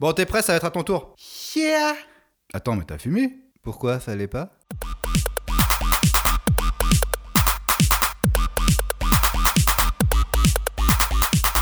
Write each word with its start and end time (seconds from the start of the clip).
Bon, 0.00 0.14
t'es 0.14 0.24
prêt, 0.24 0.40
ça 0.40 0.54
va 0.54 0.56
être 0.56 0.64
à 0.64 0.70
ton 0.70 0.82
tour. 0.82 1.14
Yeah. 1.54 1.94
Attends, 2.54 2.74
mais 2.74 2.84
t'as 2.86 2.96
fumé? 2.96 3.36
Pourquoi 3.62 4.00
ça 4.00 4.12
allait 4.12 4.28
pas? 4.28 4.48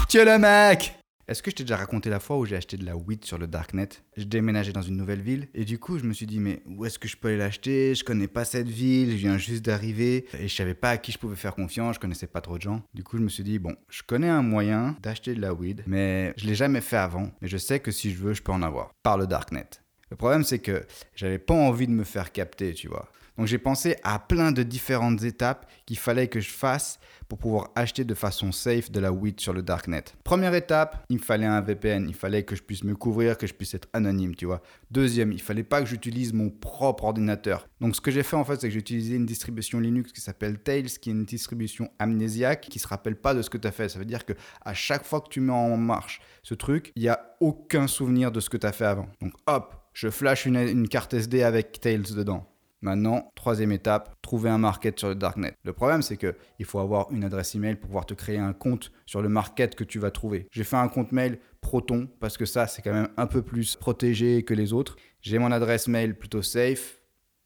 Tiens 0.09 0.25
le 0.25 0.39
mec 0.39 0.98
Est-ce 1.29 1.43
que 1.43 1.51
je 1.51 1.57
t'ai 1.57 1.63
déjà 1.63 1.77
raconté 1.77 2.09
la 2.09 2.21
fois 2.21 2.39
où 2.39 2.47
j'ai 2.47 2.57
acheté 2.57 2.79
de 2.79 2.87
la 2.87 2.97
weed 2.97 3.23
sur 3.23 3.37
le 3.37 3.47
darknet? 3.47 3.91
Je 4.17 4.25
déménageais 4.25 4.73
dans 4.73 4.81
une 4.81 4.97
nouvelle 4.97 5.21
ville 5.21 5.49
et 5.55 5.67
du 5.67 5.79
coup 5.79 5.99
je 5.99 6.05
me 6.05 6.15
suis 6.15 6.25
dit 6.25 6.41
mais 6.41 6.63
où 6.65 6.87
est-ce 6.87 6.99
que 6.99 7.07
je 7.07 7.19
peux 7.19 7.29
aller 7.29 7.37
l'acheter? 7.37 7.95
Je 7.95 8.03
connais 8.03 8.29
pas 8.29 8.47
cette 8.47 8.67
ville, 8.67 9.11
je 9.11 9.17
viens 9.17 9.37
juste 9.37 9.63
d'arriver 9.63 10.25
et 10.39 10.49
je 10.49 10.55
savais 10.55 10.73
pas 10.73 10.89
à 10.89 10.97
qui 10.97 11.13
je 11.13 11.19
pouvais 11.19 11.37
faire 11.37 11.55
confiance, 11.55 11.97
je 11.97 12.01
connaissais 12.01 12.29
pas 12.29 12.41
trop 12.41 12.57
de 12.57 12.63
gens. 12.63 12.83
Du 12.95 13.05
coup 13.05 13.19
je 13.19 13.23
me 13.23 13.29
suis 13.29 13.45
dit 13.45 13.59
bon, 13.59 13.77
je 13.91 14.03
connais 14.03 14.31
un 14.31 14.41
moyen 14.41 14.97
d'acheter 15.03 15.35
de 15.35 15.43
la 15.43 15.53
weed 15.53 15.83
mais 15.87 16.33
je 16.39 16.47
l'ai 16.47 16.55
jamais 16.55 16.81
fait 16.81 16.97
avant 16.97 17.31
mais 17.43 17.49
je 17.49 17.59
sais 17.59 17.79
que 17.79 17.91
si 17.91 18.11
je 18.11 18.17
veux 18.17 18.33
je 18.33 18.41
peux 18.41 18.53
en 18.53 18.63
avoir 18.63 18.95
par 19.03 19.19
le 19.19 19.27
darknet. 19.27 19.69
Le 20.11 20.17
problème, 20.17 20.43
c'est 20.43 20.59
que 20.59 20.87
j'avais 21.15 21.39
pas 21.39 21.53
envie 21.53 21.87
de 21.87 21.93
me 21.93 22.05
faire 22.05 22.33
capter, 22.33 22.73
tu 22.73 22.89
vois. 22.89 23.11
Donc 23.39 23.47
j'ai 23.47 23.59
pensé 23.59 23.97
à 24.03 24.19
plein 24.19 24.51
de 24.51 24.65
différentes 24.65 25.23
étapes 25.23 25.71
qu'il 25.87 25.97
fallait 25.97 26.27
que 26.27 26.41
je 26.41 26.51
fasse 26.51 26.99
pour 27.29 27.39
pouvoir 27.39 27.71
acheter 27.77 28.05
de 28.05 28.15
façon 28.15 28.51
safe 28.51 28.91
de 28.91 28.99
la 28.99 29.13
weed 29.13 29.39
sur 29.39 29.53
le 29.53 29.63
darknet. 29.63 30.05
Première 30.25 30.55
étape, 30.55 31.05
il 31.09 31.19
me 31.19 31.23
fallait 31.23 31.47
un 31.47 31.61
VPN, 31.61 32.09
il 32.09 32.15
fallait 32.15 32.43
que 32.43 32.57
je 32.57 32.63
puisse 32.63 32.83
me 32.83 32.97
couvrir, 32.97 33.39
que 33.39 33.47
je 33.47 33.55
puisse 33.55 33.75
être 33.75 33.89
anonyme, 33.93 34.35
tu 34.35 34.47
vois. 34.47 34.61
Deuxième, 34.91 35.31
il 35.31 35.41
fallait 35.41 35.63
pas 35.63 35.81
que 35.81 35.87
j'utilise 35.87 36.33
mon 36.33 36.51
propre 36.51 37.05
ordinateur. 37.05 37.69
Donc 37.81 37.95
ce 37.95 38.01
que 38.01 38.11
j'ai 38.11 38.25
fait 38.25 38.37
en 38.37 38.45
fait, 38.45 38.61
c'est 38.61 38.69
que 38.69 38.73
j'ai 38.73 38.81
utilisé 38.81 39.15
une 39.15 39.27
distribution 39.27 39.79
Linux 39.79 40.13
qui 40.13 40.21
s'appelle 40.21 40.59
Tails, 40.59 40.89
qui 41.01 41.11
est 41.11 41.13
une 41.13 41.25
distribution 41.25 41.91
amnésiaque 42.01 42.63
qui 42.63 42.81
se 42.81 42.89
rappelle 42.89 43.17
pas 43.17 43.35
de 43.35 43.43
ce 43.43 43.51
que 43.51 43.59
tu 43.59 43.69
as 43.69 43.73
fait. 43.73 43.89
Ça 43.89 44.01
veut 44.01 44.05
dire 44.05 44.25
que 44.25 44.33
à 44.65 44.75
chaque 44.75 45.05
fois 45.05 45.21
que 45.21 45.29
tu 45.29 45.41
mets 45.41 45.53
en 45.53 45.77
marche 45.77 46.21
ce 46.43 46.55
truc, 46.55 46.93
il 46.97 47.05
y 47.05 47.09
a 47.09 47.37
aucun 47.41 47.87
souvenir 47.87 48.33
de 48.33 48.41
ce 48.41 48.51
que 48.51 48.57
tu 48.57 48.67
as 48.67 48.73
fait 48.73 48.87
avant. 48.87 49.09
Donc 49.21 49.35
hop, 49.47 49.77
je 49.93 50.11
flash 50.11 50.47
une, 50.47 50.57
une 50.57 50.89
carte 50.89 51.15
SD 51.15 51.43
avec 51.43 51.79
Tails 51.81 52.15
dedans. 52.17 52.49
Maintenant, 52.81 53.33
troisième 53.35 53.73
étape, 53.73 54.15
trouver 54.23 54.51
un 54.51 54.59
market 54.59 54.99
sur 54.99 55.09
le 55.09 55.17
darknet. 55.17 55.55
Le 55.65 55.73
problème, 55.73 56.01
c'est 56.01 56.17
que 56.17 56.37
il 56.61 56.65
faut 56.65 56.79
avoir 56.79 57.11
une 57.11 57.25
adresse 57.25 57.57
email 57.57 57.75
pour 57.75 57.89
pouvoir 57.89 58.07
te 58.07 58.15
créer 58.15 58.39
un 58.39 58.53
compte 58.53 58.93
sur 59.05 59.21
le 59.21 59.29
market 59.29 59.75
que 59.75 59.83
tu 59.83 59.99
vas 59.99 60.13
trouver. 60.13 60.47
J'ai 60.53 60.63
fait 60.63 60.77
un 60.77 60.89
compte 60.89 61.11
mail 61.11 61.39
Proton 61.61 62.09
parce 62.21 62.39
que 62.39 62.45
ça, 62.45 62.69
c'est 62.69 62.83
quand 62.83 62.93
même 62.93 63.09
un 63.17 63.27
peu 63.27 63.43
plus 63.43 63.75
protégé 63.75 64.45
que 64.45 64.55
les 64.55 64.73
autres. 64.73 64.97
J'ai 65.21 65.41
mon 65.41 65.51
adresse 65.51 65.89
mail 65.89 66.17
plutôt 66.17 66.41
safe. 66.41 67.01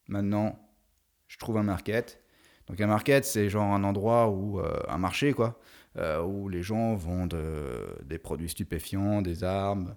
Maintenant, 0.07 0.59
je 1.29 1.39
trouve 1.39 1.57
un 1.57 1.63
market. 1.63 2.23
Donc 2.67 2.81
un 2.81 2.87
market, 2.87 3.25
c'est 3.25 3.49
genre 3.49 3.73
un 3.73 3.85
endroit 3.85 4.29
où 4.29 4.61
euh, 4.61 4.79
un 4.89 4.99
marché 4.99 5.33
quoi, 5.33 5.59
euh, 5.97 6.23
où 6.23 6.49
les 6.49 6.63
gens 6.63 6.95
vendent 6.95 7.35
euh, 7.35 7.95
des 8.05 8.19
produits 8.19 8.51
stupéfiants, 8.51 9.23
des 9.23 9.45
armes. 9.45 9.95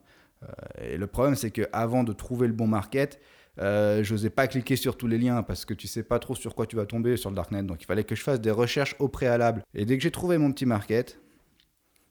Et 0.80 0.97
le 0.97 1.08
problème, 1.08 1.36
c'est 1.36 1.50
que 1.50 1.63
avant 1.73 2.03
de 2.03 2.13
trouver 2.13 2.45
le 2.45 2.53
bon 2.53 2.67
market, 2.67 3.19
euh, 3.59 4.03
j'osais 4.03 4.30
pas 4.30 4.48
cliquer 4.48 4.75
sur 4.75 4.98
tous 4.98 5.08
les 5.08 5.17
liens 5.17 5.44
parce 5.44 5.66
que 5.66 5.73
tu 5.73 5.88
sais 5.88 6.03
pas 6.03 6.20
trop 6.20 6.36
sur 6.36 6.56
quoi 6.56 6.66
tu 6.66 6.75
vas 6.75 6.86
tomber 6.86 7.17
sur 7.17 7.30
le 7.30 7.36
darknet. 7.36 7.64
Donc 7.64 7.81
il 7.81 7.86
fallait 7.86 8.03
que 8.03 8.16
je 8.16 8.22
fasse 8.22 8.42
des 8.42 8.52
recherches 8.52 8.95
au 9.00 9.08
préalable. 9.08 9.64
Et 9.73 9.86
dès 9.86 9.97
que 9.97 10.03
j'ai 10.03 10.12
trouvé 10.12 10.38
mon 10.38 10.52
petit 10.52 10.66
market, 10.66 11.20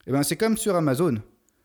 eh 0.06 0.12
ben 0.12 0.23
c'est 0.23 0.36
comme 0.36 0.56
sur 0.56 0.75
Amazon. 0.77 1.17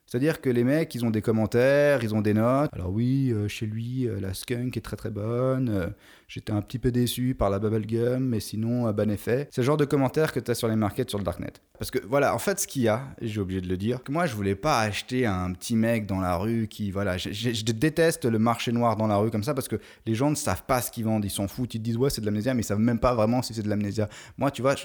C'est-à-dire 0.10 0.42
que 0.42 0.50
les 0.50 0.64
mecs, 0.64 0.96
ils 0.96 1.06
ont 1.06 1.12
des 1.12 1.22
commentaires, 1.22 2.04
ils 2.04 2.16
ont 2.16 2.22
des 2.22 2.34
notes. 2.34 2.72
Alors 2.74 2.90
oui, 2.90 3.32
euh, 3.32 3.48
chez 3.48 3.68
lui, 3.68 4.08
euh, 4.08 4.20
la 4.20 4.34
skunk 4.34 4.76
est 4.76 4.82
très 4.82 4.96
très 4.96 5.12
bonne. 5.12 5.70
Euh, 5.70 5.90
J'étais 6.30 6.52
un 6.52 6.62
petit 6.62 6.78
peu 6.78 6.92
déçu 6.92 7.34
par 7.34 7.50
la 7.50 7.58
bubblegum, 7.58 8.24
mais 8.24 8.40
sinon, 8.40 8.86
euh, 8.88 8.92
bon 8.92 9.10
effet. 9.10 9.48
C'est 9.50 9.62
le 9.62 9.66
genre 9.66 9.78
de 9.78 9.86
commentaires 9.86 10.32
que 10.32 10.40
tu 10.40 10.52
as 10.52 10.54
sur 10.54 10.68
les 10.68 10.76
markets 10.76 11.10
sur 11.10 11.18
le 11.18 11.24
darknet. 11.24 11.54
Parce 11.80 11.90
que 11.90 11.98
voilà, 12.08 12.36
en 12.36 12.38
fait, 12.38 12.60
ce 12.60 12.68
qu'il 12.68 12.84
y 12.84 12.88
a, 12.88 13.02
j'ai 13.20 13.42
oublié 13.42 13.62
de 13.62 13.68
le 13.68 13.78
dire, 13.78 14.04
que 14.04 14.12
moi, 14.12 14.28
je 14.28 14.36
voulais 14.36 14.54
pas 14.54 14.80
acheter 14.82 15.26
un 15.26 15.52
petit 15.54 15.76
mec 15.76 16.06
dans 16.06 16.20
la 16.20 16.36
rue 16.36 16.68
qui, 16.68 16.92
voilà, 16.92 17.18
je, 17.18 17.64
déteste 17.64 18.26
le 18.26 18.38
marché 18.38 18.72
noir 18.72 18.96
dans 18.96 19.08
la 19.08 19.18
rue 19.18 19.32
comme 19.32 19.42
ça 19.44 19.56
parce 19.56 19.68
que 19.68 19.78
les 20.06 20.14
gens 20.14 20.30
ne 20.30 20.36
savent 20.36 20.66
pas 20.68 20.84
ce 20.84 20.92
qu'ils 20.92 21.06
vendent, 21.06 21.26
ils 21.26 21.32
s'en 21.32 21.48
foutent, 21.48 21.74
ils 21.74 21.80
te 21.80 21.84
disent 21.84 21.98
ouais, 21.98 22.12
c'est 22.12 22.22
de 22.22 22.28
l'amnésia, 22.28 22.54
mais 22.54 22.62
ils 22.62 22.66
savent 22.66 22.78
même 22.78 23.00
pas 23.00 23.16
vraiment 23.16 23.42
si 23.42 23.56
c'est 23.56 23.64
de 23.64 23.70
l'amnésia. 23.70 24.08
Moi, 24.38 24.52
tu 24.52 24.62
vois, 24.62 24.76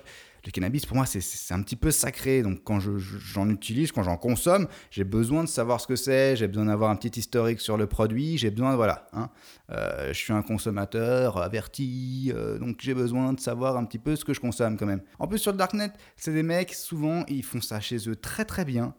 le 0.46 0.52
cannabis, 0.52 0.86
pour 0.86 0.96
moi, 0.96 1.06
c'est- 1.06 1.52
un 1.52 1.62
petit 1.62 1.76
peu 1.76 1.90
sacré. 1.90 2.42
Donc, 2.42 2.62
quand 2.64 2.80
je- 2.80 2.98
je- 2.98 3.18
j'en 3.18 3.48
utilise, 3.48 3.92
quand 3.92 4.02
j'en 4.02 4.16
consomme, 4.16 4.66
j'ai 4.90 5.04
besoin 5.04 5.42
de 5.44 5.48
savoir 5.48 5.80
ce 5.80 5.86
que 5.86 5.96
c'est, 5.96 6.36
j'ai 6.36 6.48
besoin 6.48 6.66
d'avoir 6.66 6.90
un 6.90 6.96
petit 6.96 7.18
historique 7.18 7.60
sur 7.60 7.76
le 7.76 7.86
produit, 7.86 8.36
j'ai 8.38 8.50
besoin, 8.50 8.76
voilà. 8.76 9.08
hein. 9.12 9.30
Euh, 9.70 10.08
je 10.12 10.18
suis 10.18 10.32
un 10.32 10.42
consommateur 10.42 11.38
averti, 11.38 12.32
euh, 12.34 12.58
donc 12.58 12.76
j'ai 12.80 12.94
besoin 12.94 13.32
de 13.32 13.40
savoir 13.40 13.76
un 13.76 13.84
petit 13.84 13.98
peu 13.98 14.16
ce 14.16 14.24
que 14.24 14.34
je 14.34 14.40
consomme 14.40 14.76
quand 14.76 14.86
même. 14.86 15.02
En 15.18 15.26
plus, 15.26 15.38
sur 15.38 15.52
le 15.52 15.58
Darknet, 15.58 15.90
c'est 16.16 16.32
des 16.32 16.42
mecs, 16.42 16.74
souvent, 16.74 17.24
ils 17.28 17.42
font 17.44 17.60
ça 17.60 17.80
chez 17.80 18.08
eux 18.08 18.16
très 18.16 18.44
très 18.44 18.64
bien. 18.64 18.94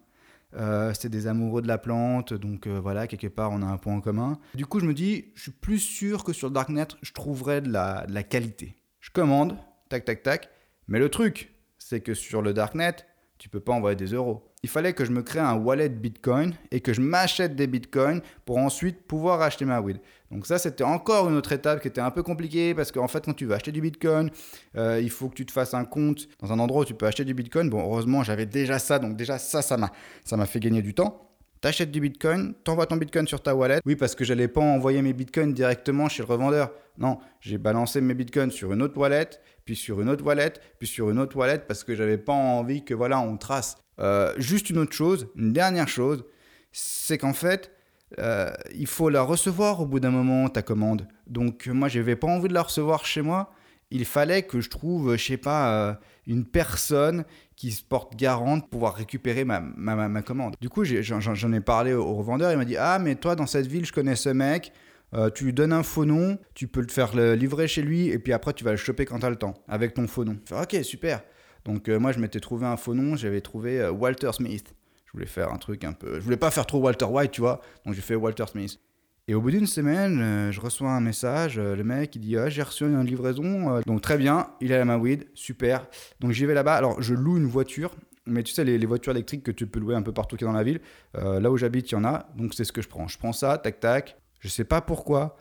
Euh, 0.56 0.94
c'est 0.98 1.10
des 1.10 1.28
amoureux 1.28 1.62
de 1.62 1.68
la 1.68 1.78
plante, 1.78 2.34
donc 2.34 2.66
voilà, 2.68 3.08
quelque 3.08 3.28
part 3.28 3.52
on 3.52 3.62
a 3.62 3.66
un 3.66 3.78
point 3.78 3.94
en 3.94 4.00
commun. 4.02 4.40
Du 4.54 4.66
coup, 4.66 4.80
je 4.80 4.86
me 4.86 4.94
dis, 4.94 5.26
je 5.36 5.42
suis 5.44 5.52
plus 5.52 5.80
sûr 5.80 6.24
que 6.24 6.32
sur 6.34 6.48
le 6.48 6.54
Darknet, 6.54 6.88
je 7.02 7.12
trouverai 7.12 7.60
de 7.62 7.70
la, 7.70 8.06
de 8.08 8.14
la 8.14 8.24
qualité. 8.24 8.78
Je 9.02 9.10
commande, 9.12 9.58
tac 9.90 10.06
tac 10.06 10.24
tac, 10.24 10.50
mais 10.88 11.00
le 11.00 11.10
truc, 11.10 11.54
c'est 11.78 12.02
que 12.02 12.14
sur 12.14 12.42
le 12.42 12.54
Darknet, 12.54 12.96
tu 13.38 13.50
peux 13.50 13.60
pas 13.60 13.74
envoyer 13.74 13.96
des 13.96 14.14
euros. 14.14 14.44
Il 14.64 14.70
fallait 14.70 14.94
que 14.94 15.06
je 15.06 15.12
me 15.12 15.22
crée 15.22 15.40
un 15.40 15.56
wallet 15.56 15.90
Bitcoin 15.90 16.54
et 16.72 16.80
que 16.80 16.94
je 16.94 17.02
m'achète 17.02 17.56
des 17.56 17.68
Bitcoins 17.68 18.22
pour 18.46 18.58
ensuite 18.58 19.06
pouvoir 19.06 19.42
acheter 19.42 19.66
ma 19.66 19.80
weed. 19.82 20.00
Donc 20.32 20.48
ça, 20.48 20.58
c'était 20.58 20.84
encore 20.84 21.30
une 21.30 21.36
autre 21.36 21.52
étape 21.52 21.82
qui 21.82 21.88
était 21.88 22.02
un 22.02 22.10
peu 22.12 22.24
compliquée 22.24 22.74
parce 22.74 22.92
qu'en 22.92 23.08
fait, 23.08 23.26
quand 23.26 23.34
tu 23.34 23.46
veux 23.46 23.54
acheter 23.54 23.72
du 23.72 23.82
Bitcoin, 23.82 24.32
euh, 24.76 25.00
il 25.02 25.12
faut 25.12 25.30
que 25.30 25.36
tu 25.36 25.46
te 25.46 25.52
fasses 25.52 25.74
un 25.74 25.86
compte 25.86 26.28
dans 26.42 26.52
un 26.52 26.60
endroit 26.60 26.82
où 26.82 26.86
tu 26.86 26.96
peux 26.96 27.06
acheter 27.06 27.26
du 27.26 27.34
Bitcoin. 27.34 27.70
Bon, 27.70 27.82
heureusement, 27.82 28.24
j'avais 28.24 28.46
déjà 28.46 28.80
ça, 28.80 28.98
donc 28.98 29.16
déjà 29.16 29.38
ça, 29.38 29.62
ça 29.62 29.78
m'a, 29.78 29.92
ça 30.24 30.38
m'a 30.38 30.46
fait 30.46 30.60
gagner 30.60 30.82
du 30.82 30.94
temps. 30.94 31.25
T'achètes 31.66 31.90
du 31.90 32.00
Bitcoin, 32.00 32.54
t'envoies 32.64 32.86
ton 32.86 32.96
Bitcoin 32.96 33.28
sur 33.28 33.42
ta 33.42 33.56
wallet. 33.56 33.80
Oui, 33.88 33.96
parce 33.96 34.14
que 34.14 34.24
j'allais 34.24 34.48
pas 34.48 34.62
envoyer 34.62 35.02
mes 35.02 35.14
Bitcoins 35.14 35.52
directement 35.52 36.08
chez 36.08 36.22
le 36.22 36.28
revendeur. 36.28 36.72
Non, 37.00 37.18
j'ai 37.42 37.58
balancé 37.58 38.02
mes 38.02 38.14
Bitcoins 38.14 38.52
sur 38.52 38.72
une 38.72 38.84
autre 38.84 38.96
wallet, 39.00 39.32
puis 39.66 39.76
sur 39.76 40.00
une 40.00 40.10
autre 40.10 40.24
wallet, 40.24 40.54
puis 40.78 40.88
sur 40.88 41.10
une 41.10 41.18
autre 41.18 41.36
wallet, 41.36 41.58
parce 41.68 41.84
que 41.84 41.96
j'avais 41.96 42.20
pas 42.20 42.34
envie 42.34 42.86
que 42.86 42.94
voilà, 42.94 43.20
on 43.20 43.36
trace. 43.38 43.78
Euh, 44.00 44.32
juste 44.38 44.70
une 44.70 44.78
autre 44.78 44.94
chose, 44.94 45.28
une 45.36 45.54
dernière 45.54 45.88
chose, 45.88 46.24
c'est 46.72 47.18
qu'en 47.18 47.34
fait, 47.34 47.72
euh, 48.20 48.52
il 48.76 48.86
faut 48.86 49.10
la 49.10 49.24
recevoir 49.24 49.82
au 49.82 49.88
bout 49.88 50.00
d'un 50.00 50.12
moment, 50.12 50.48
ta 50.50 50.62
commande. 50.62 51.08
Donc 51.26 51.66
moi, 51.66 51.88
j'avais 51.88 52.16
pas 52.16 52.28
envie 52.28 52.48
de 52.48 52.54
la 52.54 52.62
recevoir 52.62 53.08
chez 53.08 53.24
moi. 53.24 53.52
Il 53.92 54.06
fallait 54.06 54.44
que 54.44 54.62
je 54.62 54.70
trouve, 54.70 55.16
je 55.16 55.24
sais 55.24 55.38
pas, 55.38 55.90
euh, 55.90 55.94
une 56.28 56.46
personne 56.46 57.24
qui 57.56 57.72
se 57.72 57.84
porte 57.84 58.16
garante 58.16 58.62
pour 58.62 58.70
pouvoir 58.70 58.96
récupérer 58.96 59.46
ma, 59.46 59.60
ma, 59.60 59.96
ma- 59.96 60.10
ma 60.10 60.22
commande. 60.22 60.56
Du 60.60 60.70
coup, 60.70 60.84
j'en 60.84 61.54
ai 61.54 61.62
parlé 61.62 61.94
au, 61.94 62.14
revendeur. 62.16 62.52
Il 62.52 62.58
m'a 62.58 62.66
dit 62.66 62.78
Ah, 62.78 63.00
mais 63.00 63.16
toi, 63.16 63.36
dans 63.36 63.46
cette 63.46 63.68
ville, 63.68 63.86
je 63.86 63.94
connais 63.94 64.16
ce 64.16 64.30
mec. 64.30 64.74
Euh, 65.14 65.30
tu 65.30 65.46
lui 65.46 65.54
donnes 65.54 65.72
un 65.72 65.84
faux 65.84 66.04
nom, 66.04 66.38
tu 66.56 66.68
peux 66.68 66.82
le 66.82 66.90
faire 66.90 67.16
livrer 67.16 67.68
chez 67.68 67.84
lui, 67.84 68.10
et 68.10 68.20
puis 68.20 68.34
après, 68.34 68.54
tu 68.54 68.64
vas 68.64 68.72
le 68.72 68.78
choper 68.78 69.06
quand 69.06 69.20
tu 69.20 69.26
as 69.26 69.30
le 69.30 69.36
temps, 69.38 69.54
avec 69.68 69.94
ton 69.94 70.08
faux 70.08 70.26
nom. 70.26 70.38
Je 70.44 70.56
fais, 70.56 70.62
ok, 70.62 70.84
super. 70.84 71.22
Donc, 71.64 71.88
euh, 71.88 72.00
moi, 72.00 72.12
je 72.12 72.20
m'étais 72.20 72.40
trouvé 72.40 72.66
un 72.66 72.76
faux 72.76 72.96
nom, 72.96 73.16
j'avais 73.16 73.40
trouvé 73.40 73.88
Walter 73.88 74.32
Smith. 74.34 74.74
Je 75.06 75.12
voulais 75.14 75.28
faire 75.28 75.54
un 75.54 75.58
truc 75.58 75.84
un 75.86 75.94
peu. 75.94 76.16
Je 76.16 76.20
voulais 76.22 76.38
pas 76.38 76.52
faire 76.52 76.66
trop 76.66 76.80
Walter 76.80 77.06
White, 77.06 77.32
tu 77.32 77.42
vois. 77.42 77.62
Donc, 77.86 77.94
j'ai 77.94 78.02
fait 78.02 78.16
Walter 78.16 78.46
Smith. 78.52 78.80
Et 79.28 79.34
au 79.34 79.42
bout 79.42 79.50
d'une 79.52 79.66
semaine, 79.66 80.20
euh, 80.22 80.52
je 80.52 80.62
reçois 80.62 80.92
un 80.92 81.02
message. 81.02 81.58
euh, 81.58 81.76
le 81.76 81.84
mec, 81.84 82.16
il 82.16 82.20
dit 82.20 82.38
ah, 82.38 82.48
J'ai 82.50 82.62
reçu 82.62 82.84
une 82.84 83.04
livraison. 83.04 83.76
euh, 83.76 83.82
donc, 83.86 84.02
très 84.02 84.18
bien, 84.18 84.48
il 84.62 84.72
est 84.72 84.76
à 84.78 84.86
ma 84.86 84.98
weed, 84.98 85.26
super. 85.34 85.88
Donc, 86.20 86.32
j'y 86.32 86.46
vais 86.46 86.54
là-bas. 86.54 86.76
Alors, 86.76 87.02
je 87.02 87.16
loue 87.16 87.38
une 87.38 87.48
voiture. 87.48 87.96
Mais 88.28 88.44
tu 88.44 88.54
sais, 88.54 88.64
les, 88.64 88.78
les 88.78 88.86
voitures 88.86 89.12
électriques 89.14 89.44
que 89.44 89.52
tu 89.52 89.66
peux 89.68 89.80
louer 89.80 89.96
un 89.96 90.02
peu 90.02 90.12
partout 90.12 90.36
dans 90.38 90.52
la 90.52 90.64
ville, 90.64 90.80
là 91.14 91.52
où 91.52 91.58
j'habite, 91.58 91.92
il 91.92 91.94
y 91.94 91.98
en 91.98 92.04
a. 92.06 92.28
Donc, 92.36 92.56
c'est 92.56 92.64
ce 92.64 92.72
que 92.72 92.82
je 92.82 92.88
prends. 92.88 93.08
Je 93.08 93.20
prends 93.20 93.34
ça, 93.34 93.60
tac, 93.60 93.80
tac. 93.80 94.18
Je 94.40 94.48
sais 94.48 94.64
pas 94.64 94.82
pourquoi, 94.82 95.38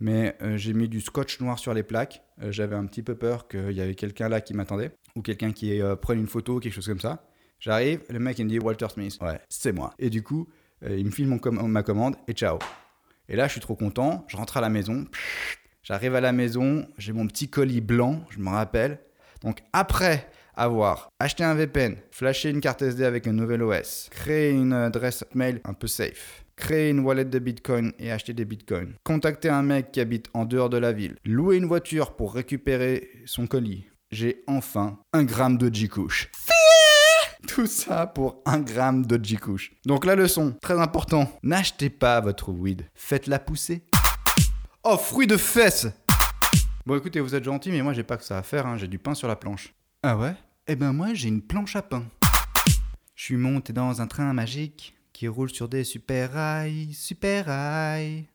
mais 0.00 0.36
j'ai 0.56 0.74
mis 0.74 0.86
du 0.86 1.00
scotch 1.00 1.40
noir 1.40 1.58
sur 1.58 1.72
les 1.72 1.82
plaques. 1.82 2.22
J'avais 2.50 2.76
un 2.76 2.84
petit 2.84 3.02
peu 3.02 3.14
peur 3.14 3.48
qu'il 3.48 3.72
y 3.72 3.80
avait 3.80 3.94
quelqu'un 3.94 4.28
là 4.28 4.42
qui 4.42 4.52
m'attendait, 4.52 4.90
ou 5.14 5.22
quelqu'un 5.22 5.52
qui 5.52 5.80
prenait 6.02 6.20
une 6.20 6.26
photo, 6.26 6.60
quelque 6.60 6.74
chose 6.74 6.86
comme 6.88 7.00
ça. 7.00 7.24
J'arrive, 7.58 8.00
le 8.10 8.18
mec 8.18 8.38
il 8.38 8.44
me 8.44 8.50
dit 8.50 8.58
Walter 8.58 8.88
Smith. 8.92 9.16
Ouais, 9.22 9.40
c'est 9.48 9.72
moi. 9.72 9.94
Et 9.98 10.10
du 10.10 10.22
coup, 10.22 10.46
il 10.86 11.06
me 11.06 11.10
file 11.10 11.28
mon 11.28 11.38
com- 11.38 11.66
ma 11.66 11.82
commande 11.82 12.16
et 12.28 12.34
ciao. 12.34 12.58
Et 13.28 13.36
là, 13.36 13.46
je 13.46 13.52
suis 13.52 13.60
trop 13.60 13.76
content. 13.76 14.24
Je 14.28 14.36
rentre 14.36 14.56
à 14.56 14.60
la 14.60 14.68
maison. 14.68 15.06
J'arrive 15.86 16.16
à 16.16 16.20
la 16.20 16.32
maison, 16.32 16.84
j'ai 16.98 17.12
mon 17.12 17.28
petit 17.28 17.48
colis 17.48 17.80
blanc, 17.80 18.24
je 18.30 18.40
me 18.40 18.48
rappelle. 18.48 18.98
Donc 19.40 19.60
après 19.72 20.28
avoir 20.54 21.10
acheté 21.20 21.44
un 21.44 21.54
VPN, 21.54 21.94
flashé 22.10 22.50
une 22.50 22.60
carte 22.60 22.82
SD 22.82 23.04
avec 23.04 23.28
un 23.28 23.32
nouvel 23.32 23.62
OS, 23.62 24.08
créé 24.10 24.50
une 24.50 24.72
adresse 24.72 25.24
mail 25.32 25.60
un 25.62 25.74
peu 25.74 25.86
safe, 25.86 26.44
créer 26.56 26.90
une 26.90 27.00
wallet 27.00 27.26
de 27.26 27.38
Bitcoin 27.38 27.92
et 28.00 28.10
acheter 28.10 28.32
des 28.32 28.44
Bitcoins, 28.44 28.94
contacter 29.04 29.48
un 29.48 29.62
mec 29.62 29.92
qui 29.92 30.00
habite 30.00 30.28
en 30.34 30.44
dehors 30.44 30.70
de 30.70 30.78
la 30.78 30.90
ville, 30.90 31.14
louer 31.24 31.56
une 31.56 31.66
voiture 31.66 32.16
pour 32.16 32.34
récupérer 32.34 33.08
son 33.24 33.46
colis, 33.46 33.86
j'ai 34.10 34.42
enfin 34.48 34.98
un 35.12 35.22
gramme 35.22 35.56
de 35.56 35.72
G-Couche. 35.72 36.32
Tout 37.46 37.66
ça 37.66 38.06
pour 38.06 38.42
un 38.44 38.60
gramme 38.60 39.06
de 39.06 39.22
G-Couche. 39.22 39.72
Donc 39.86 40.04
la 40.04 40.14
leçon, 40.14 40.54
très 40.60 40.78
important, 40.78 41.30
n'achetez 41.42 41.90
pas 41.90 42.20
votre 42.20 42.50
weed, 42.50 42.88
faites-la 42.94 43.38
pousser. 43.38 43.84
Oh, 44.84 44.96
fruit 44.96 45.26
de 45.26 45.36
fesses 45.36 45.86
Bon 46.84 46.96
écoutez, 46.96 47.20
vous 47.20 47.34
êtes 47.34 47.44
gentil, 47.44 47.70
mais 47.70 47.82
moi 47.82 47.92
j'ai 47.92 48.04
pas 48.04 48.16
que 48.16 48.24
ça 48.24 48.38
à 48.38 48.42
faire, 48.42 48.66
hein, 48.66 48.76
j'ai 48.76 48.88
du 48.88 48.98
pain 48.98 49.14
sur 49.14 49.26
la 49.28 49.36
planche. 49.36 49.74
Ah 50.02 50.16
ouais? 50.16 50.34
Eh 50.66 50.76
ben 50.76 50.92
moi 50.92 51.14
j'ai 51.14 51.28
une 51.28 51.42
planche 51.42 51.76
à 51.76 51.82
pain. 51.82 52.04
Je 53.14 53.24
suis 53.24 53.36
monté 53.36 53.72
dans 53.72 54.00
un 54.00 54.06
train 54.06 54.32
magique 54.32 54.94
qui 55.12 55.26
roule 55.28 55.50
sur 55.50 55.68
des 55.68 55.84
super 55.84 56.32
rails, 56.32 56.92
super 56.92 57.46
rails. 57.46 58.26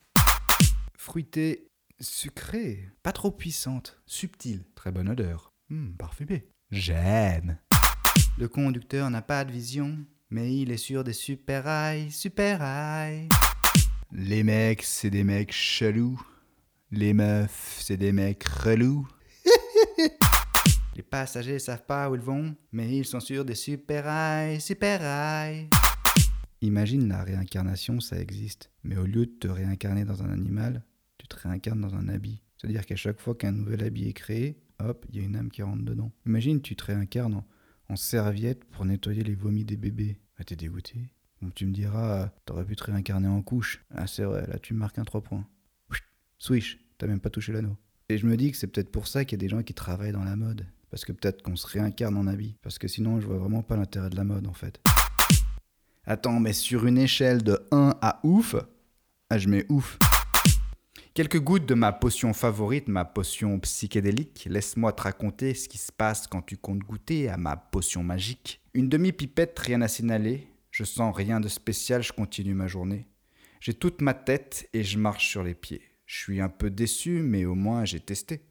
Fruitée, 0.98 1.68
sucrée, 2.00 2.90
pas 3.04 3.12
trop 3.12 3.32
puissante, 3.32 4.00
subtile, 4.06 4.64
très 4.76 4.92
bonne 4.92 5.10
odeur, 5.10 5.52
Hum, 5.70 5.94
parfumée. 5.98 6.48
J'aime. 6.72 7.58
Le 8.38 8.48
conducteur 8.48 9.10
n'a 9.10 9.22
pas 9.22 9.44
de 9.46 9.52
vision, 9.52 9.98
mais 10.30 10.56
il 10.56 10.72
est 10.72 10.78
sur 10.78 11.04
des 11.04 11.14
super 11.14 11.66
rails, 11.66 12.10
super 12.12 12.60
rails. 12.60 13.28
Les 14.12 14.44
mecs, 14.44 14.84
c'est 14.84 15.10
des 15.10 15.24
mecs 15.24 15.52
chelous. 15.52 16.20
Les 16.92 17.14
meufs, 17.14 17.78
c'est 17.80 17.98
des 17.98 18.12
mecs 18.12 18.44
relous. 18.44 19.08
Les 20.96 21.04
passagers 21.04 21.60
savent 21.60 21.86
pas 21.86 22.10
où 22.10 22.16
ils 22.16 22.22
vont, 22.22 22.56
mais 22.72 22.98
ils 22.98 23.06
sont 23.06 23.20
sur 23.20 23.46
des 23.46 23.56
super 23.56 24.06
rails, 24.06 24.60
super 24.60 25.02
rails. 25.02 25.70
Imagine 26.62 27.08
la 27.08 27.24
réincarnation, 27.24 28.00
ça 28.00 28.20
existe. 28.20 28.72
Mais 28.84 28.98
au 28.98 29.06
lieu 29.06 29.26
de 29.26 29.32
te 29.40 29.48
réincarner 29.48 30.06
dans 30.06 30.24
un 30.24 30.32
animal, 30.32 30.84
tu 31.18 31.28
te 31.28 31.36
réincarnes 31.36 31.82
dans 31.82 31.96
un 31.96 32.08
habit. 32.08 32.42
C'est-à-dire 32.58 32.86
qu'à 32.86 32.96
chaque 32.96 33.20
fois 33.20 33.36
qu'un 33.36 33.52
nouvel 33.52 33.84
habit 33.84 34.08
est 34.08 34.14
créé, 34.14 34.58
hop, 34.80 35.06
il 35.10 35.18
y 35.18 35.20
a 35.20 35.26
une 35.26 35.36
âme 35.36 35.50
qui 35.50 35.64
rentre 35.64 35.84
dedans. 35.84 36.12
Imagine, 36.26 36.62
tu 36.62 36.76
te 36.76 36.86
réincarnes 36.86 37.36
en, 37.36 37.46
en 37.92 37.98
serviette 37.98 38.64
pour 38.66 38.86
nettoyer 38.86 39.22
les 39.22 39.36
vomis 39.36 39.66
des 39.66 39.76
bébés. 39.76 40.18
Ah, 40.40 40.46
t'es 40.46 40.56
dégoûté? 40.56 41.12
Tu 41.56 41.66
me 41.66 41.74
diras, 41.74 42.30
t'aurais 42.46 42.64
pu 42.64 42.76
te 42.76 42.86
réincarner 42.86 43.28
en 43.28 43.42
couche. 43.42 43.84
Ah, 43.94 44.08
c'est 44.08 44.24
vrai, 44.24 44.48
là 44.48 44.60
tu 44.60 44.74
marques 44.74 44.98
un 44.98 45.04
3 45.04 45.22
points. 45.22 45.46
Swish, 46.38 46.80
t'as 46.98 47.08
même 47.08 47.20
pas 47.20 47.30
touché 47.30 47.52
l'anneau. 47.52 47.76
Et 48.10 48.18
je 48.18 48.26
me 48.26 48.38
dis 48.38 48.52
que 48.52 48.58
c'est 48.58 48.68
peut-être 48.68 48.92
pour 48.92 49.08
ça 49.08 49.26
qu'il 49.26 49.38
y 49.38 49.40
a 49.40 49.44
des 49.46 49.50
gens 49.50 49.62
qui 49.62 49.74
travaillent 49.74 50.14
dans 50.14 50.24
la 50.24 50.36
mode. 50.36 50.66
Parce 50.90 51.04
que 51.04 51.12
peut-être 51.12 51.42
qu'on 51.42 51.56
se 51.56 51.68
réincarne 51.68 52.18
en 52.18 52.28
habit. 52.28 52.58
Parce 52.62 52.80
que 52.80 52.88
sinon, 52.88 53.20
je 53.20 53.28
vois 53.28 53.38
vraiment 53.38 53.62
pas 53.62 53.76
l'intérêt 53.76 54.10
de 54.10 54.16
la 54.16 54.24
mode 54.24 54.48
en 54.48 54.54
fait. 54.54 54.80
Attends, 56.06 56.40
mais 56.40 56.54
sur 56.54 56.86
une 56.86 56.98
échelle 56.98 57.44
de 57.44 57.60
1 57.72 57.98
à 58.02 58.20
ouf, 58.24 58.56
ah, 59.30 59.38
je 59.38 59.50
mets 59.50 59.66
ouf. 59.70 60.00
Quelques 61.14 61.42
gouttes 61.42 61.66
de 61.66 61.74
ma 61.74 61.92
potion 61.92 62.32
favorite, 62.32 62.88
ma 62.88 63.04
potion 63.04 63.60
psychédélique. 63.60 64.48
Laisse-moi 64.50 64.94
te 64.94 65.02
raconter 65.02 65.54
ce 65.54 65.68
qui 65.68 65.78
se 65.78 65.92
passe 65.92 66.26
quand 66.26 66.42
tu 66.42 66.56
comptes 66.56 66.80
goûter 66.80 67.28
à 67.28 67.36
ma 67.36 67.58
potion 67.58 68.02
magique. 68.02 68.62
Une 68.74 68.88
demi-pipette, 68.88 69.60
rien 69.60 69.82
à 69.82 69.90
signaler. 69.90 70.48
Je 70.72 70.86
sens 70.86 71.14
rien 71.14 71.42
de 71.42 71.50
spécial, 71.50 72.02
je 72.02 72.14
continue 72.14 72.54
ma 72.54 72.68
journée. 72.68 73.10
J'ai 73.60 73.74
toute 73.74 74.00
ma 74.00 74.14
tête 74.14 74.70
et 74.72 74.84
je 74.86 74.98
marche 74.98 75.28
sur 75.28 75.44
les 75.44 75.54
pieds. 75.54 75.82
Je 76.06 76.18
suis 76.18 76.40
un 76.40 76.48
peu 76.48 76.70
déçu, 76.70 77.22
mais 77.22 77.44
au 77.44 77.56
moins 77.56 77.84
j'ai 77.84 78.00
testé. 78.00 78.46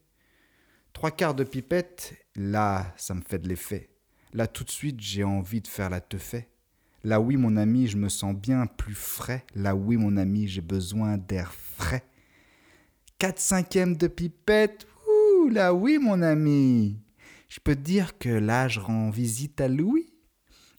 Trois 0.92 1.12
quarts 1.12 1.34
de 1.34 1.44
pipette, 1.44 2.14
là, 2.36 2.92
ça 2.98 3.14
me 3.14 3.22
fait 3.22 3.38
de 3.38 3.48
l'effet. 3.48 3.88
Là, 4.34 4.46
tout 4.46 4.64
de 4.64 4.70
suite, 4.70 5.00
j'ai 5.00 5.24
envie 5.24 5.62
de 5.62 5.66
faire 5.66 5.88
la 5.88 6.02
teufée. 6.02 6.48
Là, 7.04 7.22
oui, 7.22 7.38
mon 7.38 7.56
ami, 7.56 7.86
je 7.86 7.96
me 7.96 8.10
sens 8.10 8.34
bien 8.34 8.66
plus 8.66 8.94
frais. 8.94 9.46
Là, 9.54 9.74
oui, 9.74 9.96
mon 9.96 10.18
ami, 10.18 10.46
j'ai 10.46 10.60
besoin 10.60 11.16
d'air 11.16 11.54
frais. 11.54 12.04
Quatre 13.20 13.38
cinquièmes 13.38 13.98
de 13.98 14.06
pipette, 14.06 14.86
ouh, 15.06 15.50
là, 15.50 15.74
oui, 15.74 15.98
mon 16.00 16.22
ami. 16.22 16.96
Je 17.50 17.60
peux 17.60 17.76
dire 17.76 18.16
que 18.16 18.30
là, 18.30 18.66
je 18.66 18.80
rends 18.80 19.10
visite 19.10 19.60
à 19.60 19.68
Louis. 19.68 20.10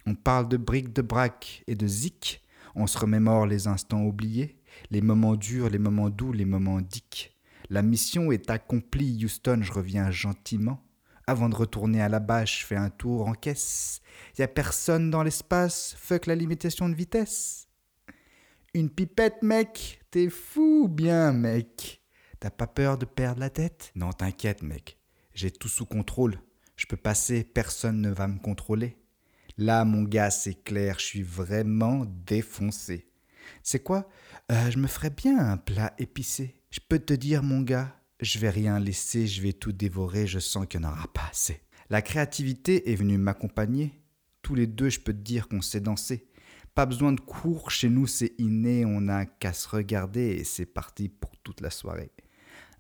On 0.07 0.15
parle 0.15 0.49
de 0.49 0.57
briques 0.57 0.91
de 0.91 1.03
braque 1.03 1.63
et 1.67 1.75
de 1.75 1.85
zik. 1.85 2.41
On 2.73 2.87
se 2.87 2.97
remémore 2.97 3.45
les 3.45 3.67
instants 3.67 4.01
oubliés, 4.01 4.59
les 4.89 5.01
moments 5.01 5.35
durs, 5.35 5.69
les 5.69 5.77
moments 5.77 6.09
doux, 6.09 6.33
les 6.33 6.45
moments 6.45 6.81
dicks. 6.81 7.37
La 7.69 7.83
mission 7.83 8.31
est 8.31 8.49
accomplie, 8.49 9.23
Houston, 9.23 9.59
je 9.61 9.71
reviens 9.71 10.09
gentiment. 10.09 10.83
Avant 11.27 11.47
de 11.47 11.55
retourner 11.55 12.01
à 12.01 12.09
la 12.09 12.45
je 12.45 12.65
fais 12.65 12.75
un 12.75 12.89
tour 12.89 13.27
en 13.27 13.33
caisse. 13.33 14.01
Y 14.39 14.41
a 14.41 14.47
personne 14.47 15.11
dans 15.11 15.21
l'espace, 15.21 15.95
fuck 15.95 16.25
la 16.25 16.33
limitation 16.33 16.89
de 16.89 16.95
vitesse. 16.95 17.67
Une 18.73 18.89
pipette, 18.89 19.43
mec, 19.43 20.01
t'es 20.09 20.31
fou 20.31 20.87
bien, 20.87 21.33
mec. 21.33 22.00
T'as 22.41 22.49
pas 22.49 22.65
peur 22.65 22.97
de 22.97 23.05
perdre 23.05 23.39
la 23.39 23.51
tête? 23.51 23.91
Non, 23.93 24.11
t'inquiète, 24.13 24.63
mec. 24.63 24.97
J'ai 25.35 25.51
tout 25.51 25.67
sous 25.67 25.85
contrôle. 25.85 26.39
Je 26.75 26.87
peux 26.87 26.97
passer, 26.97 27.43
personne 27.43 28.01
ne 28.01 28.09
va 28.09 28.27
me 28.27 28.39
contrôler. 28.39 28.97
Là, 29.59 29.85
mon 29.85 30.01
gars, 30.01 30.31
c'est 30.31 30.55
clair, 30.63 30.97
je 30.97 31.05
suis 31.05 31.21
vraiment 31.21 32.03
défoncé. 32.25 33.11
C'est 33.61 33.83
quoi? 33.83 34.09
Euh, 34.51 34.71
Je 34.71 34.79
me 34.79 34.87
ferais 34.87 35.11
bien 35.11 35.37
un 35.37 35.57
plat 35.57 35.93
épicé. 35.99 36.55
Je 36.71 36.79
peux 36.79 36.97
te 36.97 37.13
dire, 37.13 37.43
mon 37.43 37.61
gars, 37.61 37.95
je 38.21 38.39
vais 38.39 38.49
rien 38.49 38.79
laisser, 38.79 39.27
je 39.27 39.43
vais 39.43 39.53
tout 39.53 39.71
dévorer, 39.71 40.25
je 40.25 40.39
sens 40.39 40.65
qu'il 40.65 40.79
n'y 40.79 40.87
en 40.87 40.93
aura 40.93 41.07
pas 41.13 41.27
assez. 41.29 41.61
La 41.91 42.01
créativité 42.01 42.91
est 42.91 42.95
venue 42.95 43.19
m'accompagner. 43.19 44.01
Tous 44.41 44.55
les 44.55 44.65
deux, 44.65 44.89
je 44.89 44.99
peux 44.99 45.13
te 45.13 45.19
dire 45.19 45.47
qu'on 45.47 45.61
sait 45.61 45.79
danser. 45.79 46.27
Pas 46.73 46.87
besoin 46.87 47.11
de 47.11 47.21
cours, 47.21 47.69
chez 47.69 47.89
nous 47.89 48.07
c'est 48.07 48.33
inné, 48.39 48.83
on 48.83 49.01
n'a 49.01 49.27
qu'à 49.27 49.53
se 49.53 49.69
regarder 49.69 50.37
et 50.39 50.43
c'est 50.43 50.65
parti 50.65 51.07
pour 51.07 51.37
toute 51.43 51.61
la 51.61 51.69
soirée. 51.69 52.09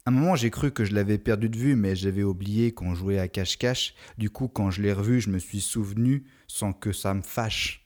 Un 0.05 0.11
moment, 0.11 0.35
j'ai 0.35 0.49
cru 0.49 0.71
que 0.71 0.83
je 0.83 0.93
l'avais 0.93 1.17
perdu 1.17 1.49
de 1.49 1.57
vue, 1.57 1.75
mais 1.75 1.95
j'avais 1.95 2.23
oublié 2.23 2.73
qu'on 2.73 2.95
jouait 2.95 3.19
à 3.19 3.27
cache-cache. 3.27 3.93
Du 4.17 4.29
coup, 4.29 4.47
quand 4.47 4.71
je 4.71 4.81
l'ai 4.81 4.93
revu, 4.93 5.21
je 5.21 5.29
me 5.29 5.37
suis 5.37 5.61
souvenu 5.61 6.23
sans 6.47 6.73
que 6.73 6.91
ça 6.91 7.13
me 7.13 7.21
fâche. 7.21 7.85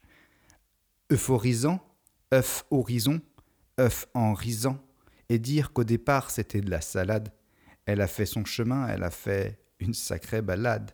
Euphorisant, 1.12 1.86
œuf 2.34 2.66
horizon, 2.72 3.22
œuf 3.80 4.08
en 4.14 4.34
risant, 4.34 4.80
et 5.30 5.40
dire 5.40 5.74
qu'au 5.74 5.84
départ 5.84 6.32
c'était 6.32 6.62
de 6.62 6.70
la 6.70 6.82
salade. 6.82 7.34
Elle 7.86 8.02
a 8.02 8.08
fait 8.08 8.26
son 8.26 8.46
chemin, 8.46 8.88
elle 8.88 9.04
a 9.04 9.12
fait 9.12 9.60
une 9.80 9.94
sacrée 9.94 10.42
balade. 10.42 10.92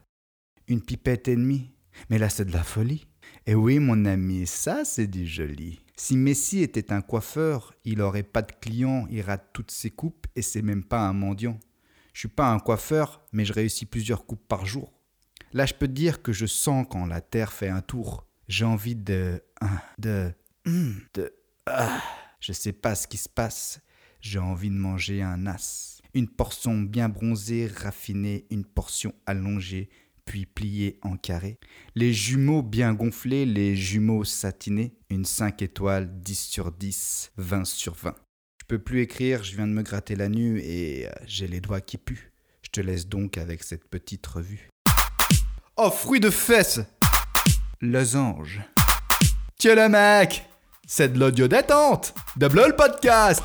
Une 0.68 0.82
pipette 0.82 1.28
ennemie, 1.28 1.72
mais 2.10 2.18
là 2.18 2.30
c'est 2.30 2.46
de 2.46 2.54
la 2.54 2.64
folie. 2.64 3.08
Et 3.46 3.56
oui 3.56 3.80
mon 3.80 4.06
ami, 4.06 4.48
ça 4.48 4.84
c'est 4.86 5.08
du 5.08 5.26
joli. 5.26 5.80
Si 6.04 6.18
Messi 6.18 6.64
était 6.64 6.92
un 6.92 7.02
coiffeur, 7.02 7.76
il 7.86 8.02
aurait 8.02 8.24
pas 8.24 8.42
de 8.42 8.52
clients, 8.52 9.06
il 9.12 9.22
rate 9.22 9.52
toutes 9.54 9.70
ses 9.70 9.92
coupes 9.92 10.26
et 10.36 10.42
c'est 10.42 10.64
même 10.64 10.84
pas 10.84 11.02
un 11.02 11.14
mendiant. 11.14 11.60
Je 12.14 12.22
suis 12.22 12.28
pas 12.28 12.52
un 12.52 12.58
coiffeur, 12.58 13.22
mais 13.32 13.46
je 13.46 13.54
réussis 13.54 13.86
plusieurs 13.86 14.26
coupes 14.26 14.48
par 14.48 14.66
jour. 14.66 14.92
Là 15.54 15.68
je 15.68 15.76
peux 15.76 15.88
te 15.88 15.92
dire 15.92 16.24
que 16.24 16.34
je 16.34 16.48
sens 16.48 16.88
quand 16.90 17.06
la 17.06 17.22
terre 17.22 17.54
fait 17.54 17.70
un 17.70 17.84
tour. 17.84 18.26
J'ai 18.48 18.66
envie 18.66 18.96
de... 18.96 19.44
de... 20.00 20.34
de... 21.14 21.36
Ah, 21.68 22.02
je 22.40 22.52
sais 22.52 22.74
pas 22.74 22.96
ce 22.96 23.08
qui 23.08 23.18
se 23.18 23.30
passe. 23.30 23.80
J'ai 24.22 24.40
envie 24.40 24.72
de 24.72 24.76
manger 24.76 25.22
un 25.22 25.46
as. 25.46 26.02
Une 26.16 26.28
portion 26.28 26.80
bien 26.82 27.10
bronzée, 27.10 27.68
raffinée, 27.68 28.48
une 28.50 28.66
portion 28.66 29.14
allongée, 29.28 29.92
puis 30.26 30.46
pliée 30.46 31.00
en 31.02 31.18
carré. 31.18 31.60
Les 31.96 32.14
jumeaux 32.14 32.62
bien 32.62 32.94
gonflés, 32.94 33.46
les 33.46 33.76
jumeaux 33.76 34.24
satinés. 34.24 34.94
Une 35.10 35.26
5 35.26 35.62
étoiles, 35.62 36.10
10 36.22 36.36
sur 36.36 36.72
10, 36.72 37.32
20 37.38 37.66
sur 37.66 37.96
20. 37.96 38.16
Je 38.62 38.66
peux 38.68 38.80
plus 38.80 39.02
écrire, 39.02 39.44
je 39.44 39.56
viens 39.56 39.68
de 39.68 39.74
me 39.74 39.84
gratter 39.84 40.16
la 40.16 40.30
nuit 40.30 40.62
et 40.62 41.08
euh, 41.08 41.12
j'ai 41.26 41.48
les 41.48 41.60
doigts 41.60 41.82
qui 41.82 41.98
puent. 41.98 42.32
Je 42.62 42.70
te 42.70 42.80
laisse 42.82 43.08
donc 43.08 43.38
avec 43.38 43.64
cette 43.64 43.88
petite 43.90 44.26
revue. 44.28 44.70
Oh, 45.78 45.90
fruit 45.90 46.20
de 46.20 46.30
fesses 46.30 46.80
Losange. 47.82 48.62
Tiens 49.58 49.76
le 49.76 49.90
mec 49.90 50.46
C'est 50.88 51.14
de 51.14 51.20
l'audio 51.20 51.48
détente 51.48 52.14
De 52.36 52.48
le 52.48 52.76
podcast 52.76 53.44